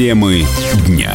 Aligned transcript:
Темы 0.00 0.46
дня. 0.86 1.12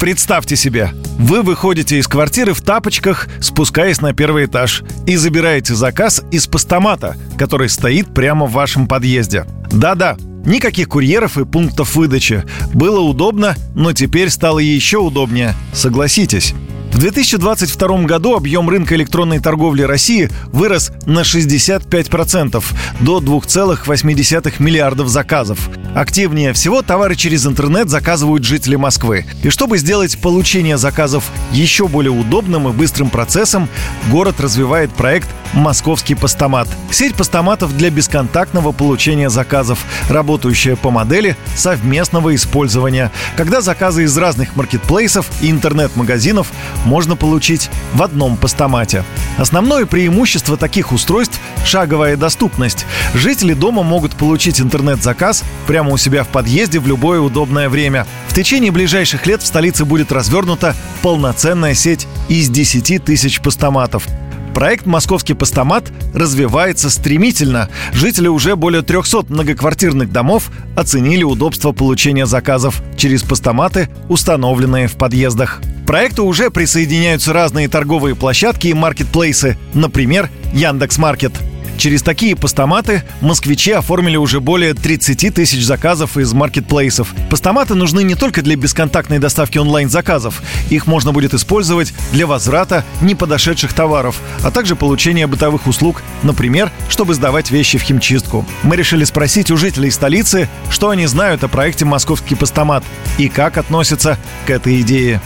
Представьте 0.00 0.56
себе, 0.56 0.92
вы 1.18 1.42
выходите 1.42 1.98
из 1.98 2.08
квартиры 2.08 2.54
в 2.54 2.62
тапочках, 2.62 3.28
спускаясь 3.42 4.00
на 4.00 4.14
первый 4.14 4.46
этаж, 4.46 4.82
и 5.06 5.16
забираете 5.16 5.74
заказ 5.74 6.22
из 6.30 6.46
постамата, 6.46 7.18
который 7.36 7.68
стоит 7.68 8.14
прямо 8.14 8.46
в 8.46 8.52
вашем 8.52 8.86
подъезде. 8.86 9.44
Да-да, 9.70 10.16
Никаких 10.46 10.88
курьеров 10.88 11.36
и 11.36 11.44
пунктов 11.44 11.96
выдачи. 11.96 12.44
Было 12.72 13.00
удобно, 13.00 13.54
но 13.74 13.92
теперь 13.92 14.30
стало 14.30 14.58
еще 14.58 14.98
удобнее. 14.98 15.54
Согласитесь. 15.74 16.54
В 16.92 16.98
2022 16.98 18.02
году 18.02 18.36
объем 18.36 18.68
рынка 18.68 18.94
электронной 18.94 19.40
торговли 19.40 19.82
России 19.82 20.28
вырос 20.52 20.92
на 21.06 21.20
65% 21.20 22.62
до 23.00 23.18
2,8 23.18 24.54
миллиардов 24.58 25.08
заказов. 25.08 25.70
Активнее 25.94 26.52
всего 26.52 26.82
товары 26.82 27.16
через 27.16 27.46
интернет 27.46 27.88
заказывают 27.88 28.44
жители 28.44 28.76
Москвы. 28.76 29.24
И 29.42 29.48
чтобы 29.48 29.78
сделать 29.78 30.20
получение 30.20 30.76
заказов 30.76 31.30
еще 31.50 31.88
более 31.88 32.12
удобным 32.12 32.68
и 32.68 32.72
быстрым 32.72 33.08
процессом, 33.08 33.68
город 34.10 34.38
развивает 34.40 34.92
проект 34.92 35.28
«Московский 35.52 36.14
постамат». 36.14 36.68
Сеть 36.90 37.14
постаматов 37.14 37.76
для 37.76 37.90
бесконтактного 37.90 38.72
получения 38.72 39.30
заказов, 39.30 39.84
работающая 40.08 40.76
по 40.76 40.90
модели 40.90 41.36
совместного 41.56 42.34
использования, 42.34 43.10
когда 43.36 43.60
заказы 43.60 44.04
из 44.04 44.16
разных 44.16 44.56
маркетплейсов 44.56 45.26
и 45.40 45.50
интернет-магазинов 45.50 46.48
можно 46.84 47.16
получить 47.16 47.70
в 47.94 48.02
одном 48.02 48.36
постамате. 48.36 49.04
Основное 49.36 49.86
преимущество 49.86 50.56
таких 50.56 50.92
устройств– 50.92 51.38
шаговая 51.64 52.16
доступность. 52.16 52.86
Жители 53.14 53.54
дома 53.54 53.82
могут 53.82 54.14
получить 54.14 54.60
интернет-заказ 54.60 55.44
прямо 55.66 55.92
у 55.92 55.96
себя 55.96 56.24
в 56.24 56.28
подъезде 56.28 56.78
в 56.78 56.86
любое 56.86 57.20
удобное 57.20 57.68
время. 57.68 58.06
В 58.28 58.34
течение 58.34 58.70
ближайших 58.70 59.26
лет 59.26 59.42
в 59.42 59.46
столице 59.46 59.84
будет 59.84 60.12
развернута 60.12 60.74
полноценная 61.02 61.74
сеть 61.74 62.06
из 62.28 62.48
10 62.48 63.04
тысяч 63.04 63.40
постаматов. 63.40 64.06
Проект 64.54 64.86
«Московский 64.86 65.34
постамат» 65.34 65.90
развивается 66.14 66.90
стремительно. 66.90 67.68
Жители 67.92 68.28
уже 68.28 68.54
более 68.54 68.82
300 68.82 69.26
многоквартирных 69.28 70.12
домов 70.12 70.50
оценили 70.76 71.24
удобство 71.24 71.72
получения 71.72 72.26
заказов 72.26 72.82
через 72.96 73.22
постаматы, 73.22 73.88
установленные 74.08 74.88
в 74.88 74.96
подъездах. 74.96 75.60
К 75.82 75.86
проекту 75.86 76.24
уже 76.24 76.50
присоединяются 76.50 77.32
разные 77.32 77.68
торговые 77.68 78.14
площадки 78.14 78.68
и 78.68 78.74
маркетплейсы, 78.74 79.56
например, 79.74 80.30
Яндекс.Маркет– 80.52 81.32
Через 81.82 82.00
такие 82.02 82.36
постаматы 82.36 83.02
москвичи 83.20 83.72
оформили 83.72 84.16
уже 84.16 84.38
более 84.38 84.72
30 84.72 85.34
тысяч 85.34 85.64
заказов 85.64 86.16
из 86.16 86.32
маркетплейсов. 86.32 87.12
Постаматы 87.28 87.74
нужны 87.74 88.04
не 88.04 88.14
только 88.14 88.40
для 88.40 88.54
бесконтактной 88.54 89.18
доставки 89.18 89.58
онлайн-заказов. 89.58 90.42
Их 90.70 90.86
можно 90.86 91.10
будет 91.10 91.34
использовать 91.34 91.92
для 92.12 92.28
возврата 92.28 92.84
неподошедших 93.00 93.72
товаров, 93.72 94.20
а 94.44 94.52
также 94.52 94.76
получения 94.76 95.26
бытовых 95.26 95.66
услуг, 95.66 96.04
например, 96.22 96.70
чтобы 96.88 97.14
сдавать 97.14 97.50
вещи 97.50 97.78
в 97.78 97.82
химчистку. 97.82 98.46
Мы 98.62 98.76
решили 98.76 99.02
спросить 99.02 99.50
у 99.50 99.56
жителей 99.56 99.90
столицы, 99.90 100.48
что 100.70 100.90
они 100.90 101.06
знают 101.06 101.42
о 101.42 101.48
проекте 101.48 101.84
«Московский 101.84 102.36
постамат» 102.36 102.84
и 103.18 103.28
как 103.28 103.58
относятся 103.58 104.18
к 104.46 104.50
этой 104.50 104.82
идее. 104.82 105.20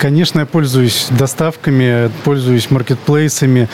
Конечно, 0.00 0.40
я 0.40 0.46
пользуюсь 0.46 1.08
доставками, 1.10 2.10
пользуюсь 2.24 2.70
маркетплейсами. 2.70 3.68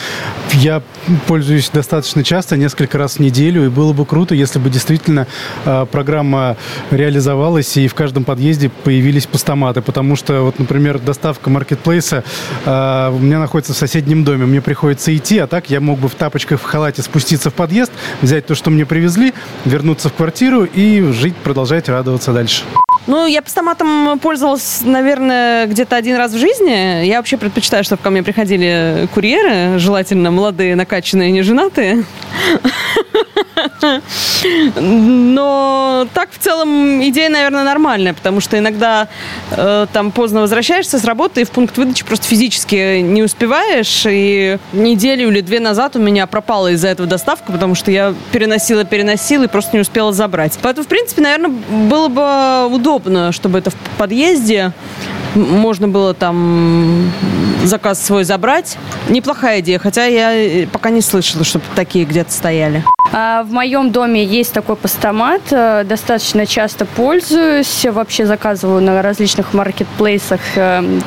Я 0.51 0.81
пользуюсь 1.25 1.69
достаточно 1.69 2.21
часто, 2.21 2.57
несколько 2.57 2.97
раз 2.97 3.13
в 3.13 3.19
неделю, 3.19 3.65
и 3.65 3.69
было 3.69 3.93
бы 3.93 4.05
круто, 4.05 4.35
если 4.35 4.59
бы 4.59 4.69
действительно 4.69 5.25
э, 5.63 5.85
программа 5.89 6.57
реализовалась, 6.91 7.77
и 7.77 7.87
в 7.87 7.95
каждом 7.95 8.25
подъезде 8.25 8.69
появились 8.83 9.25
постаматы, 9.25 9.81
потому 9.81 10.17
что, 10.17 10.41
вот, 10.41 10.59
например, 10.59 10.99
доставка 10.99 11.49
маркетплейса 11.49 12.25
э, 12.65 13.09
у 13.09 13.19
меня 13.19 13.39
находится 13.39 13.71
в 13.71 13.77
соседнем 13.77 14.25
доме, 14.25 14.45
мне 14.45 14.59
приходится 14.59 15.15
идти, 15.15 15.39
а 15.39 15.47
так 15.47 15.69
я 15.69 15.79
мог 15.79 15.97
бы 15.97 16.09
в 16.09 16.15
тапочках, 16.15 16.59
в 16.59 16.63
халате 16.65 17.03
спуститься 17.03 17.51
в 17.51 17.53
подъезд, 17.53 17.93
взять 18.21 18.45
то, 18.45 18.53
что 18.53 18.69
мне 18.69 18.85
привезли, 18.85 19.33
вернуться 19.63 20.09
в 20.09 20.13
квартиру 20.13 20.65
и 20.65 21.09
жить, 21.13 21.37
продолжать 21.37 21.87
радоваться 21.87 22.33
дальше. 22.33 22.63
Ну, 23.07 23.25
я 23.25 23.41
постаматом 23.41 24.19
пользовалась, 24.19 24.81
наверное, 24.83 25.65
где-то 25.65 25.95
один 25.95 26.16
раз 26.17 26.31
в 26.33 26.37
жизни. 26.37 27.05
Я 27.05 27.17
вообще 27.17 27.37
предпочитаю, 27.37 27.83
чтобы 27.83 28.01
ко 28.01 28.09
мне 28.09 28.23
приходили 28.23 29.07
курьеры, 29.13 29.79
желательно 29.79 30.31
молодые, 30.31 30.75
накачанные, 30.75 31.31
не 31.31 31.41
женатые. 31.41 32.03
Но 34.75 36.07
так 36.13 36.29
в 36.31 36.37
целом 36.37 37.01
идея, 37.09 37.29
наверное, 37.29 37.63
нормальная, 37.63 38.13
потому 38.13 38.39
что 38.39 38.57
иногда 38.57 39.07
э, 39.51 39.87
там 39.91 40.11
поздно 40.11 40.41
возвращаешься 40.41 40.99
с 40.99 41.03
работы 41.05 41.41
и 41.41 41.43
в 41.43 41.51
пункт 41.51 41.77
выдачи 41.77 42.05
просто 42.05 42.27
физически 42.27 42.99
не 42.99 43.23
успеваешь. 43.23 44.03
И 44.07 44.57
неделю 44.73 45.29
или 45.29 45.41
две 45.41 45.59
назад 45.59 45.95
у 45.95 45.99
меня 45.99 46.27
пропала 46.27 46.71
из-за 46.71 46.89
этого 46.89 47.07
доставка, 47.07 47.51
потому 47.51 47.75
что 47.75 47.91
я 47.91 48.13
переносила, 48.31 48.83
переносила 48.83 49.43
и 49.43 49.47
просто 49.47 49.75
не 49.75 49.81
успела 49.81 50.13
забрать. 50.13 50.57
Поэтому, 50.61 50.85
в 50.85 50.87
принципе, 50.87 51.21
наверное, 51.21 51.49
было 51.49 52.07
бы 52.07 52.75
удобно, 52.75 53.31
чтобы 53.31 53.59
это 53.59 53.71
в 53.71 53.75
подъезде 53.97 54.73
можно 55.37 55.87
было 55.87 56.13
там 56.13 57.11
заказ 57.63 58.03
свой 58.03 58.23
забрать. 58.23 58.77
Неплохая 59.09 59.59
идея, 59.61 59.79
хотя 59.79 60.05
я 60.05 60.33
э, 60.33 60.67
пока 60.67 60.89
не 60.89 61.01
слышала, 61.01 61.43
чтобы 61.43 61.65
такие 61.75 62.05
где-то 62.05 62.31
стояли. 62.31 62.83
А, 63.13 63.43
в 63.43 63.51
моем 63.51 63.91
доме 63.91 64.23
есть 64.23 64.53
такой 64.53 64.75
постамат, 64.75 65.41
э, 65.51 65.83
достаточно 65.85 66.45
часто 66.45 66.85
пользуюсь, 66.85 67.85
вообще 67.85 68.25
заказываю 68.25 68.81
на 68.81 69.01
различных 69.01 69.53
маркетплейсах 69.53 70.41
эм, 70.55 71.01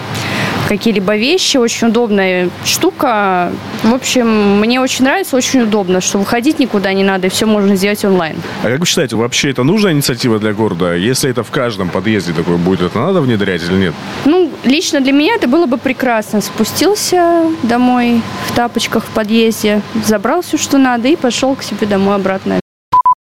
какие-либо 0.71 1.17
вещи. 1.17 1.57
Очень 1.57 1.89
удобная 1.89 2.49
штука. 2.65 3.53
В 3.83 3.93
общем, 3.93 4.61
мне 4.61 4.81
очень 4.81 5.05
нравится, 5.05 5.37
очень 5.37 5.63
удобно, 5.63 6.01
что 6.01 6.19
выходить 6.19 6.61
никуда 6.61 6.93
не 6.93 7.03
надо, 7.03 7.27
и 7.27 7.31
все 7.31 7.47
можно 7.47 7.75
сделать 7.75 8.05
онлайн. 8.05 8.37
А 8.63 8.69
как 8.69 8.79
вы 8.79 8.87
считаете, 8.87 9.17
вообще 9.17 9.51
это 9.51 9.65
нужная 9.65 9.93
инициатива 9.93 10.39
для 10.39 10.53
города? 10.53 10.95
Если 10.95 11.29
это 11.29 11.43
в 11.43 11.51
каждом 11.51 11.89
подъезде 11.89 12.33
такое 12.33 12.57
будет, 12.57 12.83
это 12.83 13.01
надо 13.01 13.21
внедрять 13.21 13.63
или 13.63 13.79
нет? 13.79 13.95
Ну, 14.25 14.49
лично 14.63 15.01
для 15.01 15.13
меня 15.13 15.35
это 15.35 15.49
было 15.49 15.67
бы 15.67 15.77
прекрасно. 15.77 16.41
Спустился 16.41 17.47
домой 17.65 18.23
в 18.47 18.55
тапочках 18.55 19.05
в 19.05 19.09
подъезде, 19.09 19.83
забрал 20.07 20.43
все, 20.43 20.57
что 20.57 20.79
надо, 20.79 21.09
и 21.09 21.17
пошел 21.17 21.57
к 21.57 21.65
себе 21.65 21.89
домой 21.89 22.15
обратно. 22.15 22.60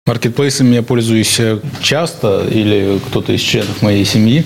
Маркетплейсами 0.04 0.74
я 0.74 0.82
пользуюсь 0.82 1.38
э, 1.38 1.60
часто 1.80 2.44
или 2.50 2.98
кто-то 3.06 3.32
из 3.32 3.40
членов 3.40 3.82
моей 3.82 4.04
семьи, 4.04 4.44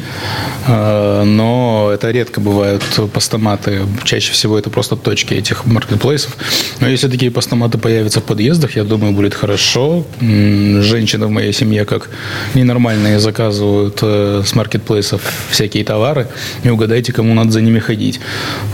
э, 0.67 1.23
но 1.25 1.91
это 1.95 2.11
редко 2.11 2.43
бывают 2.43 2.83
постаматы. 3.15 3.81
Чаще 4.05 4.33
всего 4.33 4.59
это 4.59 4.69
просто 4.69 4.97
точки 4.97 5.33
этих 5.33 5.65
маркетплейсов. 5.65 6.37
Но 6.81 6.89
если 6.89 7.09
такие 7.09 7.31
постаматы 7.31 7.79
появятся 7.79 8.21
в 8.21 8.25
подъездах, 8.25 8.77
я 8.77 8.85
думаю, 8.85 9.15
будет 9.15 9.33
хорошо. 9.33 10.05
Женщины 10.21 11.27
в 11.27 11.31
моей 11.31 11.55
семье 11.55 11.87
как 11.87 12.11
ненормальные 12.53 13.19
заказывают 13.19 14.01
э, 14.03 14.43
с 14.45 14.55
маркетплейсов 14.55 15.23
всякие 15.49 15.85
товары. 15.85 16.29
Не 16.65 16.71
угадайте, 16.71 17.15
кому 17.15 17.33
надо 17.33 17.53
за 17.53 17.63
ними 17.63 17.79
ходить. 17.79 18.21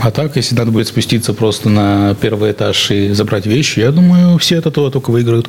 А 0.01 0.11
так, 0.11 0.35
если 0.35 0.53
надо 0.55 0.71
будет 0.71 0.89
спуститься 0.89 1.33
просто 1.33 1.69
на 1.69 2.13
первый 2.15 2.51
этаж 2.51 2.91
и 2.91 3.13
забрать 3.13 3.45
вещи, 3.45 3.79
я 3.79 3.93
думаю, 3.93 4.37
все 4.37 4.59
от 4.59 4.65
этого 4.65 4.91
только 4.91 5.11
выиграют. 5.11 5.47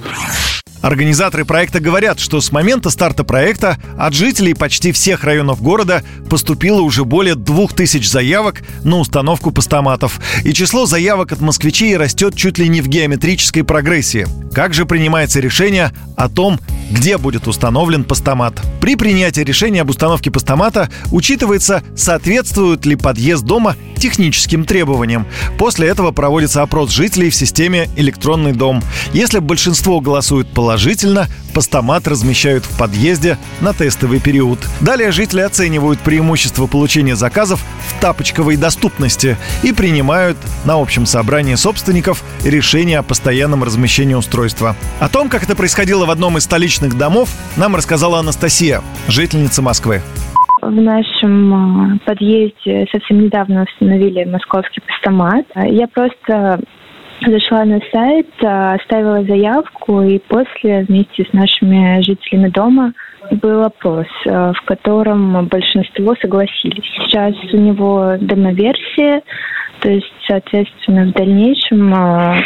Организаторы 0.85 1.47
проекта 1.47 1.81
говорят, 1.81 2.21
что 2.21 2.43
с 2.43 2.53
момента 2.53 2.91
старта 2.91 3.25
проекта 3.25 3.79
от 3.97 4.13
жителей 4.13 4.53
почти 4.53 4.93
всех 4.93 5.25
районов 5.25 5.63
города 5.63 6.03
поступило 6.29 6.83
уже 6.83 7.07
более 7.07 7.37
2000 7.37 8.07
заявок 8.07 8.61
на 8.83 8.99
установку 8.99 9.51
постаматов. 9.51 10.21
И 10.45 10.53
число 10.53 10.85
заявок 10.85 11.33
от 11.33 11.41
москвичей 11.41 11.97
растет 11.97 12.37
чуть 12.37 12.59
ли 12.59 12.69
не 12.69 12.83
в 12.83 12.89
геометрической 12.89 13.65
прогрессии. 13.65 14.27
Как 14.53 14.75
же 14.75 14.85
принимается 14.85 15.41
решение 15.41 15.91
о 16.17 16.29
том, 16.29 16.61
где 16.91 17.17
будет 17.17 17.49
установлен 17.49 18.05
постамат? 18.05 18.61
При 18.83 18.95
принятии 18.95 19.41
решения 19.41 19.81
об 19.81 19.91
установке 19.91 20.31
постамата 20.31 20.91
учитывается, 21.11 21.83
соответствует 21.97 22.85
ли 22.85 22.95
подъезд 22.95 23.43
дома 23.45 23.75
техническим 23.97 24.67
требованиям. 24.67 25.27
После 25.59 25.89
этого 25.89 26.11
проводится 26.11 26.61
опрос 26.61 26.91
жителей 26.91 27.31
в 27.31 27.35
системе 27.35 27.89
«Электронный 27.97 28.53
дом». 28.53 28.83
Если 29.15 29.39
большинство 29.39 30.01
голосует 30.01 30.47
положительно, 30.49 30.74
постамат 31.55 32.09
размещают 32.09 32.65
в 32.65 32.79
подъезде 32.79 33.39
на 33.61 33.73
тестовый 33.73 34.21
период. 34.21 34.59
Далее 34.81 35.13
жители 35.13 35.41
оценивают 35.41 36.01
преимущество 36.01 36.67
получения 36.67 37.17
заказов 37.17 37.65
в 37.89 38.01
тапочковой 38.01 38.57
доступности 38.57 39.37
и 39.63 39.73
принимают 39.73 40.37
на 40.65 40.75
общем 40.75 41.07
собрании 41.07 41.55
собственников 41.55 42.23
решение 42.45 42.99
о 42.99 43.03
постоянном 43.03 43.63
размещении 43.63 44.15
устройства. 44.15 44.77
О 45.01 45.09
том, 45.09 45.29
как 45.29 45.45
это 45.45 45.55
происходило 45.55 46.07
в 46.07 46.11
одном 46.11 46.39
из 46.39 46.45
столичных 46.45 46.99
домов, 46.99 47.31
нам 47.57 47.77
рассказала 47.77 48.19
Анастасия, 48.19 48.83
жительница 49.09 49.63
Москвы 49.63 50.03
в 50.63 50.81
нашем 50.81 51.55
а, 51.55 51.99
подъезде 52.07 52.87
совсем 52.91 53.21
недавно 53.21 53.65
установили 53.65 54.25
московский 54.25 54.81
постамат. 54.81 55.45
Я 55.57 55.87
просто 55.89 56.59
зашла 57.27 57.65
на 57.65 57.81
сайт, 57.93 58.29
а, 58.43 58.75
оставила 58.75 59.25
заявку, 59.25 60.03
и 60.03 60.19
после 60.19 60.85
вместе 60.85 61.25
с 61.25 61.33
нашими 61.33 62.03
жителями 62.03 62.49
дома 62.49 62.93
был 63.31 63.65
опрос, 63.65 64.07
а, 64.27 64.53
в 64.53 64.63
котором 64.63 65.47
большинство 65.47 66.15
согласились. 66.21 66.85
Сейчас 66.97 67.35
у 67.53 67.57
него 67.57 68.15
демоверсия, 68.21 69.23
то 69.81 69.91
есть, 69.91 70.13
соответственно, 70.27 71.07
в 71.07 71.13
дальнейшем 71.13 71.95
а, 71.95 72.37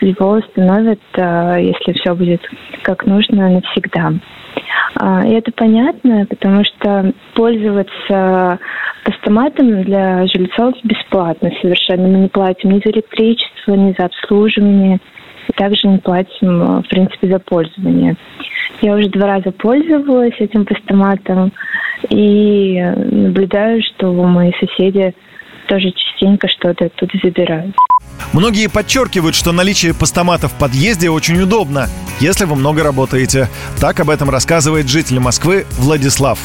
его 0.00 0.32
установят, 0.32 1.00
если 1.16 1.98
все 1.98 2.14
будет 2.14 2.42
как 2.82 3.06
нужно, 3.06 3.48
навсегда. 3.48 4.12
И 5.24 5.30
это 5.30 5.52
понятно, 5.52 6.26
потому 6.26 6.64
что 6.64 7.12
пользоваться 7.34 8.58
постаматом 9.26 9.82
для 9.82 10.26
жильцов 10.28 10.74
бесплатно 10.84 11.50
совершенно. 11.60 12.06
Мы 12.06 12.18
не 12.18 12.28
платим 12.28 12.70
ни 12.70 12.80
за 12.84 12.92
электричество, 12.92 13.74
ни 13.74 13.94
за 13.98 14.06
обслуживание. 14.06 15.00
И 15.48 15.52
также 15.52 15.88
не 15.88 15.98
платим, 15.98 16.82
в 16.82 16.88
принципе, 16.88 17.28
за 17.28 17.38
пользование. 17.38 18.16
Я 18.82 18.94
уже 18.94 19.08
два 19.08 19.26
раза 19.26 19.50
пользовалась 19.52 20.34
этим 20.38 20.64
постаматом 20.64 21.52
и 22.08 22.80
наблюдаю, 22.80 23.82
что 23.82 24.12
мои 24.12 24.52
соседи 24.60 25.14
тоже 25.68 25.92
частенько 25.92 26.48
что-то 26.48 26.86
оттуда 26.86 27.12
забирают. 27.22 27.74
Многие 28.32 28.68
подчеркивают, 28.68 29.34
что 29.34 29.52
наличие 29.52 29.92
постамата 29.92 30.48
в 30.48 30.58
подъезде 30.58 31.10
очень 31.10 31.40
удобно, 31.40 31.86
если 32.20 32.44
вы 32.44 32.54
много 32.54 32.84
работаете. 32.84 33.48
Так 33.80 33.98
об 34.00 34.10
этом 34.10 34.30
рассказывает 34.30 34.88
житель 34.88 35.18
Москвы 35.18 35.64
Владислав. 35.80 36.38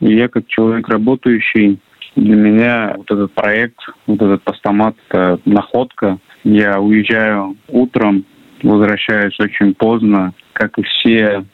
Я 0.00 0.28
как 0.28 0.46
человек 0.48 0.88
работающий, 0.88 1.78
для 2.16 2.36
меня 2.36 2.94
вот 2.96 3.10
этот 3.10 3.32
проект, 3.32 3.78
вот 4.06 4.22
этот 4.22 4.42
постамат– 4.42 4.94
это 5.08 5.40
находка. 5.44 6.18
Я 6.44 6.80
уезжаю 6.80 7.56
утром, 7.68 8.24
возвращаюсь 8.62 9.38
очень 9.40 9.74
поздно, 9.74 10.32
как 10.52 10.78
и 10.78 10.82
все 10.82 11.44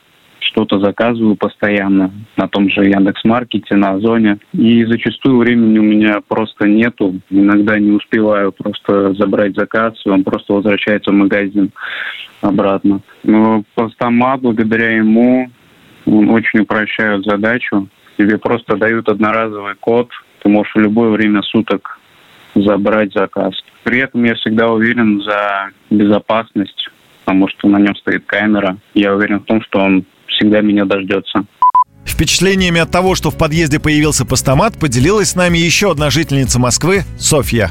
что-то 0.40 0.80
заказываю 0.80 1.36
постоянно 1.36 2.10
на 2.36 2.48
том 2.48 2.68
же 2.70 2.84
Яндекс.Маркете, 2.84 3.76
на 3.76 3.92
Озоне. 3.92 4.38
И 4.52 4.84
зачастую 4.84 5.38
времени 5.38 5.78
у 5.78 5.82
меня 5.82 6.20
просто 6.26 6.66
нету. 6.66 7.20
Иногда 7.30 7.78
не 7.78 7.92
успеваю 7.92 8.52
просто 8.52 9.14
забрать 9.14 9.54
заказ, 9.54 9.94
и 10.04 10.08
он 10.08 10.24
просто 10.24 10.54
возвращается 10.54 11.10
в 11.10 11.14
магазин 11.14 11.70
обратно. 12.40 13.00
Но 13.22 13.62
Постамат, 13.74 14.40
благодаря 14.40 14.96
ему, 14.96 15.50
он 16.06 16.30
очень 16.30 16.60
упрощает 16.60 17.24
задачу. 17.24 17.88
Тебе 18.18 18.36
просто 18.38 18.76
дают 18.76 19.08
одноразовый 19.08 19.74
код, 19.78 20.10
ты 20.42 20.48
можешь 20.48 20.74
в 20.74 20.78
любое 20.78 21.10
время 21.10 21.42
суток 21.42 21.98
забрать 22.54 23.12
заказ. 23.12 23.54
При 23.84 24.00
этом 24.00 24.24
я 24.24 24.34
всегда 24.34 24.68
уверен 24.68 25.22
за 25.22 25.70
безопасность, 25.90 26.88
потому 27.24 27.48
что 27.48 27.68
на 27.68 27.78
нем 27.78 27.94
стоит 27.96 28.24
камера. 28.26 28.76
Я 28.94 29.14
уверен 29.14 29.40
в 29.40 29.44
том, 29.44 29.62
что 29.62 29.80
он 29.80 30.04
всегда 30.26 30.60
меня 30.60 30.84
дождется. 30.84 31.44
Впечатлениями 32.04 32.80
от 32.80 32.90
того, 32.90 33.14
что 33.14 33.30
в 33.30 33.38
подъезде 33.38 33.78
появился 33.78 34.26
постамат, 34.26 34.78
поделилась 34.78 35.30
с 35.30 35.36
нами 35.36 35.58
еще 35.58 35.90
одна 35.90 36.10
жительница 36.10 36.58
Москвы, 36.58 37.02
Софья. 37.18 37.70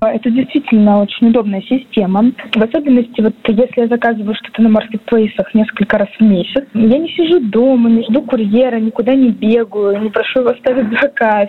Это 0.00 0.30
действительно 0.30 1.02
очень 1.02 1.28
удобная 1.28 1.60
система. 1.62 2.30
В 2.54 2.62
особенности, 2.62 3.20
вот 3.20 3.34
если 3.48 3.80
я 3.80 3.88
заказываю 3.88 4.34
что-то 4.36 4.62
на 4.62 4.68
маркетплейсах 4.68 5.52
несколько 5.54 5.98
раз 5.98 6.08
в 6.18 6.22
месяц, 6.22 6.64
я 6.72 6.98
не 6.98 7.08
сижу 7.08 7.40
дома, 7.40 7.90
не 7.90 8.04
жду 8.04 8.22
курьера, 8.22 8.76
никуда 8.76 9.14
не 9.14 9.30
бегаю, 9.30 10.00
не 10.00 10.10
прошу 10.10 10.40
его 10.40 10.50
оставить 10.50 11.00
заказ. 11.00 11.48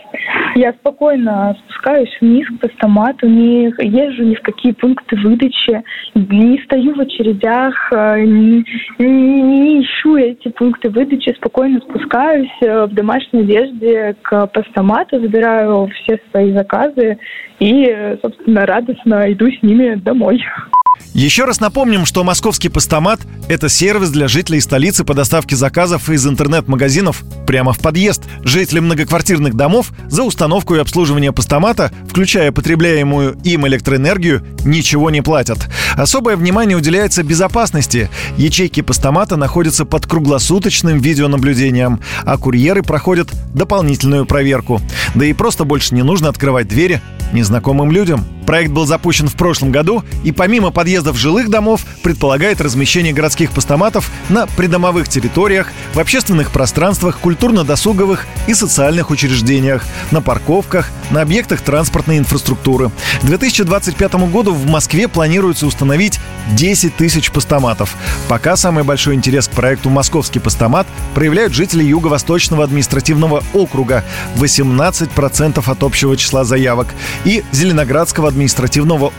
Я 0.55 0.73
спокойно 0.73 1.55
спускаюсь 1.65 2.09
вниз 2.21 2.47
к 2.47 2.59
постамату, 2.59 3.27
не 3.27 3.65
езжу 3.65 4.23
ни 4.23 4.33
в 4.33 4.41
какие 4.41 4.71
пункты 4.71 5.15
выдачи, 5.17 5.83
не 6.15 6.59
стою 6.63 6.95
в 6.95 6.99
очередях, 6.99 7.75
э, 7.91 8.21
не, 8.21 8.65
не, 8.97 9.41
не 9.41 9.81
ищу 9.83 10.15
эти 10.15 10.49
пункты 10.49 10.89
выдачи, 10.89 11.35
спокойно 11.35 11.81
спускаюсь 11.81 12.49
э, 12.61 12.85
в 12.85 12.93
домашней 12.95 13.41
одежде 13.41 14.15
к 14.23 14.47
постамату, 14.47 15.19
забираю 15.19 15.87
все 15.87 16.19
свои 16.31 16.51
заказы 16.53 17.19
и, 17.59 18.17
собственно, 18.21 18.65
радостно 18.65 19.31
иду 19.31 19.49
с 19.51 19.61
ними 19.61 19.95
домой. 19.95 20.43
Еще 21.13 21.45
раз 21.45 21.59
напомним, 21.59 22.05
что 22.05 22.23
московский 22.23 22.69
постамат– 22.69 23.19
это 23.49 23.67
сервис 23.67 24.09
для 24.09 24.27
жителей 24.27 24.61
столицы 24.61 25.03
по 25.03 25.13
доставке 25.13 25.55
заказов 25.55 26.09
из 26.09 26.25
интернет-магазинов 26.25 27.23
прямо 27.47 27.73
в 27.73 27.79
подъезд. 27.79 28.23
Жители 28.43 28.79
многоквартирных 28.79 29.55
домов 29.55 29.91
за 30.07 30.23
установку 30.23 30.75
и 30.75 30.79
обслуживание 30.79 31.31
постамата, 31.31 31.91
включая 32.07 32.51
потребляемую 32.51 33.37
им 33.43 33.67
электроэнергию, 33.67 34.45
ничего 34.63 35.09
не 35.09 35.21
платят. 35.21 35.67
Особое 35.95 36.35
внимание 36.35 36.77
уделяется 36.77 37.23
безопасности. 37.23 38.09
Ячейки 38.37 38.81
постамата 38.81 39.35
находятся 39.35 39.85
под 39.85 40.05
круглосуточным 40.05 40.99
видеонаблюдением, 40.99 41.99
а 42.23 42.37
курьеры 42.37 42.83
проходят 42.83 43.29
дополнительную 43.53 44.25
проверку. 44.25 44.79
Да 45.15 45.25
и 45.25 45.33
просто 45.33 45.63
больше 45.63 45.95
не 45.95 46.03
нужно 46.03 46.29
открывать 46.29 46.67
двери 46.67 47.01
незнакомым 47.33 47.91
людям. 47.91 48.25
Проект 48.49 48.71
был 48.71 48.87
запущен 48.87 49.27
в 49.27 49.35
прошлом 49.35 49.71
году 49.71 50.03
и 50.23 50.31
помимо 50.31 50.71
подъездов 50.71 51.15
жилых 51.15 51.51
домов 51.51 51.85
предполагает 52.01 52.61
размещение 52.61 53.13
городских 53.13 53.51
постаматов 53.51 54.09
на 54.27 54.47
придомовых 54.47 55.07
территориях, 55.07 55.71
в 55.93 55.99
общественных 55.99 56.49
пространствах, 56.49 57.19
культурно-досуговых 57.19 58.25
и 58.47 58.55
социальных 58.55 59.11
учреждениях, 59.11 59.85
на 60.09 60.23
парковках, 60.23 60.89
на 61.11 61.21
объектах 61.21 61.61
транспортной 61.61 62.17
инфраструктуры. 62.17 62.89
К 63.21 63.25
2025 63.25 64.15
году 64.31 64.55
в 64.55 64.65
Москве 64.65 65.07
планируется 65.07 65.67
установить 65.67 66.19
10 66.53 66.95
тысяч 66.95 67.29
постаматов. 67.29 67.95
Пока 68.27 68.55
самый 68.55 68.83
большой 68.83 69.13
интерес 69.13 69.47
к 69.47 69.51
проекту 69.51 69.91
«Московский 69.91 70.39
постамат» 70.39 70.87
проявляют 71.13 71.53
жители 71.53 71.83
Юго-Восточного 71.83 72.63
административного 72.63 73.43
округа– 73.53 74.03
18% 74.37 75.63
от 75.69 75.83
общего 75.83 76.17
числа 76.17 76.43
заявок, 76.45 76.87
и 77.25 77.43
Зеленоградского 77.51 78.27
административного 78.27 78.38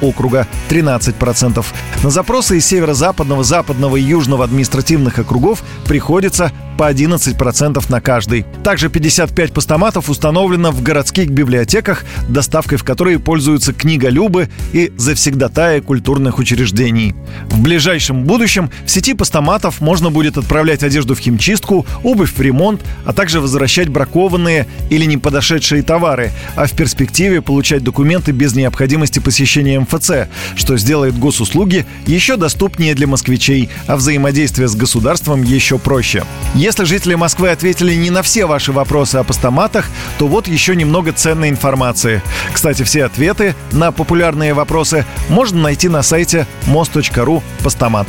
округа 0.00 0.46
13%. 0.69 1.64
На 2.02 2.11
запросы 2.11 2.58
из 2.58 2.67
северо-западного, 2.67 3.44
западного 3.44 3.96
и 3.96 4.02
южного 4.02 4.44
административных 4.44 5.19
округов 5.19 5.62
приходится 5.84 6.52
по 6.81 6.91
11% 6.91 7.85
на 7.91 8.00
каждый. 8.00 8.47
Также 8.65 8.88
55 8.88 9.53
постаматов 9.53 10.09
установлено 10.09 10.71
в 10.71 10.82
городских 10.82 11.29
библиотеках, 11.29 12.06
доставкой 12.27 12.79
в 12.79 12.85
которые 12.85 13.19
пользуются 13.19 13.75
книголюбы 13.75 14.49
и 14.73 14.91
завсегдатаи 14.97 15.81
культурных 15.81 16.38
учреждений. 16.38 17.15
В 17.50 17.61
ближайшем 17.61 18.25
будущем 18.25 18.71
в 18.87 18.91
сети 18.91 19.12
постаматов 19.12 19.82
можно 19.82 20.11
будет 20.11 20.38
отправлять 20.38 20.82
одежду 20.82 21.15
в 21.15 21.19
химчистку, 21.19 21.85
обувь 22.02 22.33
в 22.33 22.40
ремонт, 22.40 22.81
а 23.04 23.12
также 23.12 23.40
возвращать 23.43 23.90
бракованные 23.90 24.66
или 24.88 25.04
не 25.04 25.19
подошедшие 25.19 25.83
товары, 25.83 26.33
а 26.57 26.64
в 26.64 26.73
перспективе 26.73 27.43
получать 27.43 27.85
документы 27.85 28.33
без 28.33 28.54
необходимости 28.54 29.19
посещения 29.19 29.78
МФЦ, 29.81 30.31
что 30.57 30.78
сделает 30.78 31.19
госуслуги 31.19 31.85
еще 32.07 32.38
доступнее 32.38 32.95
для 32.95 33.07
москвичей, 33.07 33.69
а 33.87 33.97
взаимодействие 33.97 34.66
с 34.66 34.75
государством 34.75 35.43
еще 35.43 35.78
проще. 35.78 36.25
Жители 36.79 37.15
Москвы 37.15 37.50
ответили 37.50 37.95
не 37.95 38.11
на 38.11 38.23
все 38.23 38.47
ваши 38.47 38.73
вопросы 38.73 39.17
о 39.17 39.25
постаматах, 39.25 39.87
то 40.19 40.27
вот 40.27 40.49
еще 40.49 40.75
немного 40.77 41.12
ценной 41.12 41.49
информации. 41.49 42.23
Кстати, 42.53 42.83
все 42.83 43.05
ответы 43.05 43.55
на 43.73 43.93
популярные 43.93 44.55
вопросы 44.55 45.05
можно 45.29 45.61
найти 45.61 45.89
на 45.89 46.03
сайте 46.03 46.47
мост.ру 46.67 47.43
постамат. 47.62 48.09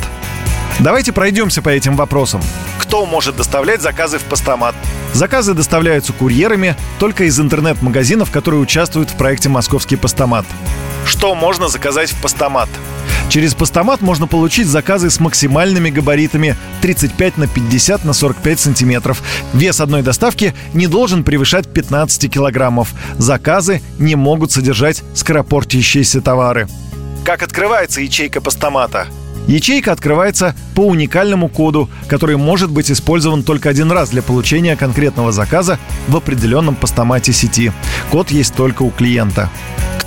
Давайте 0.80 1.12
пройдемся 1.12 1.62
по 1.62 1.70
этим 1.70 1.96
вопросам. 1.96 2.42
Кто 2.80 3.06
может 3.06 3.36
доставлять 3.36 3.82
заказы 3.82 4.18
в 4.18 4.24
постамат? 4.24 4.76
Заказы 5.14 5.54
доставляются 5.54 6.14
курьерами 6.14 6.76
только 7.00 7.26
из 7.26 7.40
интернет-магазинов, 7.40 8.32
которые 8.32 8.62
участвуют 8.62 9.10
в 9.10 9.16
проекте 9.16 9.50
«Московский 9.50 9.96
постамат». 9.96 10.46
Что 11.06 11.36
можно 11.36 11.68
заказать 11.68 12.12
в 12.12 12.22
постамат? 12.22 12.70
Через 13.32 13.56
постамат 13.56 14.02
можно 14.02 14.28
получить 14.28 14.68
заказы 14.68 15.10
с 15.10 15.22
максимальными 15.22 15.90
габаритами 15.90 16.58
35 16.82 17.38
на 17.38 17.48
50 17.48 18.04
на 18.04 18.12
45 18.12 18.60
сантиметров. 18.60 19.24
Вес 19.54 19.80
одной 19.80 20.02
доставки 20.02 20.54
не 20.74 20.86
должен 20.86 21.24
превышать 21.24 21.66
15 21.66 22.30
килограммов. 22.30 22.94
Заказы 23.18 23.82
не 24.00 24.16
могут 24.16 24.52
содержать 24.52 25.02
скоропортящиеся 25.14 26.20
товары. 26.20 26.68
Как 27.24 27.42
открывается 27.42 28.02
ячейка 28.02 28.42
постамата? 28.42 29.08
Ячейка 29.48 29.94
открывается 29.94 30.54
по 30.76 30.82
уникальному 30.82 31.48
коду, 31.48 31.90
который 32.10 32.36
может 32.36 32.70
быть 32.70 32.92
использован 32.92 33.44
только 33.44 33.70
один 33.70 33.94
раз 33.94 34.10
для 34.10 34.22
получения 34.22 34.76
конкретного 34.76 35.32
заказа 35.32 35.80
в 36.10 36.18
определенном 36.18 36.76
постамате 36.76 37.32
сети. 37.32 37.72
Код 38.12 38.30
есть 38.30 38.56
только 38.56 38.84
у 38.84 38.90
клиента. 38.90 39.50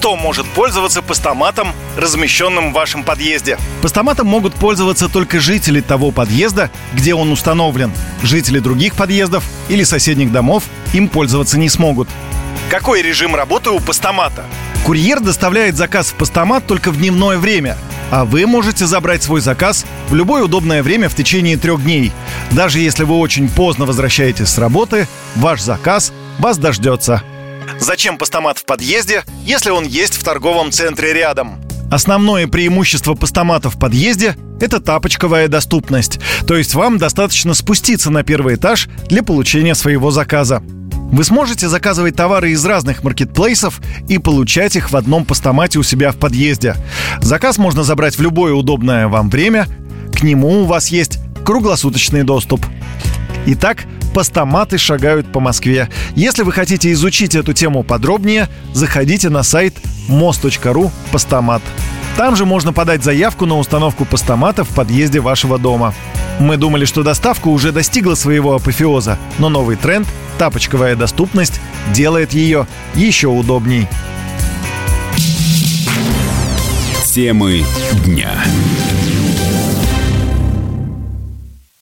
Кто 0.05 0.17
может 0.17 0.47
пользоваться 0.49 1.01
постаматом, 1.01 1.69
размещенным 1.97 2.73
в 2.73 2.75
вашем 2.75 3.05
подъезде? 3.05 3.57
Постаматом 3.81 4.27
могут 4.27 4.53
пользоваться 4.53 5.09
только 5.09 5.41
жители 5.41 5.81
того 5.81 6.11
подъезда, 6.11 6.71
где 6.93 7.15
он 7.15 7.33
установлен. 7.33 7.91
Жители 8.23 8.59
других 8.59 8.97
подъездов 8.97 9.45
или 9.71 9.83
соседних 9.83 10.31
домов 10.31 10.65
им 10.93 11.09
пользоваться 11.09 11.59
не 11.59 11.71
смогут. 11.71 12.07
Какой 12.69 13.01
режим 13.01 13.35
работы 13.35 13.71
у 13.71 13.81
постамата? 13.81 14.45
Курьер 14.85 15.21
доставляет 15.21 15.75
заказ 15.79 16.11
в 16.11 16.17
постамат 16.17 16.67
только 16.67 16.91
в 16.91 16.99
дневное 16.99 17.39
время– 17.39 17.79
А 18.11 18.27
вы 18.27 18.47
можете 18.47 18.85
забрать 18.85 19.23
свой 19.23 19.41
заказ 19.41 19.87
в 20.11 20.15
любое 20.15 20.43
удобное 20.45 20.83
время 20.83 21.09
в 21.09 21.15
течение 21.15 21.57
трех 21.57 21.83
дней. 21.83 22.13
Даже 22.51 22.79
если 22.79 23.05
вы 23.05 23.17
очень 23.17 23.49
поздно 23.49 23.87
возвращаетесь 23.87 24.51
с 24.51 24.59
работы, 24.59 25.09
ваш 25.35 25.63
заказ 25.63 26.13
вас 26.39 26.59
дождется. 26.59 27.23
Зачем 27.78 28.18
постамат 28.18 28.59
в 28.59 28.64
подъезде, 28.64 29.25
если 29.44 29.71
он 29.71 29.85
есть 29.85 30.14
в 30.14 30.25
торговом 30.25 30.73
центре 30.73 31.12
рядом? 31.12 31.61
Основное 31.90 32.49
преимущество 32.49 33.14
постамата 33.14 33.71
в 33.71 33.78
подъезде– 33.78 34.37
это 34.61 34.80
тапочковая 34.80 35.49
доступность. 35.49 36.18
То 36.47 36.56
есть 36.56 36.75
вам 36.75 36.99
достаточно 36.99 37.54
спуститься 37.54 38.11
на 38.11 38.25
первый 38.25 38.56
этаж 38.56 38.88
для 39.09 39.23
получения 39.23 39.75
своего 39.75 40.11
заказа. 40.11 40.62
Вы 41.12 41.23
сможете 41.23 41.68
заказывать 41.68 42.16
товары 42.16 42.50
из 42.50 42.64
разных 42.64 43.04
маркетплейсов 43.04 43.80
и 44.09 44.18
получать 44.18 44.75
их 44.75 44.90
в 44.90 44.97
одном 44.97 45.25
постамате 45.25 45.78
у 45.78 45.83
себя 45.83 46.11
в 46.11 46.16
подъезде. 46.16 46.75
Заказ 47.21 47.59
можно 47.59 47.85
забрать 47.85 48.18
в 48.18 48.23
любое 48.23 48.54
удобное 48.54 49.06
вам 49.06 49.30
время. 49.30 49.68
К 50.12 50.23
нему 50.23 50.62
у 50.62 50.64
вас 50.64 50.88
есть 50.88 51.18
круглосуточный 51.44 52.25
доступ. 52.25 52.64
Итак, 53.47 53.85
постаматы 54.14 54.78
шагают 54.78 55.30
по 55.30 55.40
Москве. 55.40 55.90
Если 56.14 56.42
вы 56.42 56.52
хотите 56.52 56.92
изучить 56.92 57.35
эту 57.35 57.52
тему 57.52 57.83
подробнее, 57.83 58.49
заходите 58.73 59.28
на 59.28 59.42
сайт 59.42 59.75
мост.ру 60.09 60.90
постамат. 61.11 61.62
Там 62.16 62.37
же 62.37 62.47
можно 62.47 62.73
подать 62.73 63.02
заявку 63.02 63.44
на 63.44 63.59
установку 63.59 64.04
постамата 64.04 64.62
в 64.64 64.68
подъезде 64.68 65.18
вашего 65.21 65.59
дома. 65.59 65.92
Мы 66.38 66.56
думали, 66.56 66.85
что 66.85 67.02
доставка 67.02 67.49
уже 67.49 67.73
достигла 67.73 68.14
своего 68.14 68.54
апофеоза, 68.54 69.18
но 69.38 69.49
новый 69.49 69.76
тренд– 69.76 70.06
тапочковая 70.38 70.94
доступность– 70.94 71.61
делает 71.92 72.33
ее 72.33 72.66
еще 72.94 73.28
удобней. 73.28 73.88
Темы 77.04 77.64
дня. 78.04 78.33